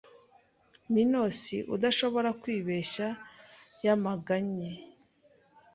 [0.93, 1.39] Minos
[1.75, 3.07] udashobora kwibeshya
[3.85, 4.69] yamaganye